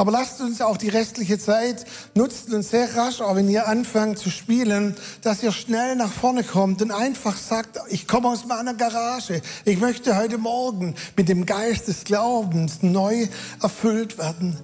[0.00, 1.84] Aber lasst uns auch die restliche Zeit
[2.14, 6.44] nutzen und sehr rasch, auch wenn ihr anfangt zu spielen, dass ihr schnell nach vorne
[6.44, 9.42] kommt und einfach sagt, ich komme aus meiner Garage.
[9.64, 13.26] Ich möchte heute Morgen mit dem Geist des Glaubens neu
[13.60, 14.56] erfüllt werden.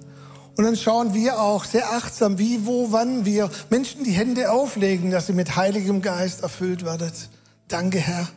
[0.56, 5.10] Und dann schauen wir auch sehr achtsam, wie, wo, wann wir Menschen die Hände auflegen,
[5.10, 7.28] dass ihr mit Heiligem Geist erfüllt werdet.
[7.66, 8.28] Danke, Herr.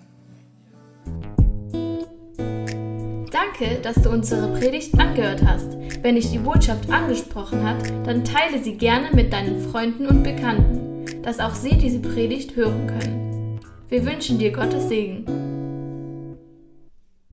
[3.31, 5.76] Danke, dass du unsere Predigt angehört hast.
[6.01, 11.05] Wenn dich die Botschaft angesprochen hat, dann teile sie gerne mit deinen Freunden und Bekannten,
[11.23, 13.59] dass auch sie diese Predigt hören können.
[13.89, 15.56] Wir wünschen dir Gottes Segen.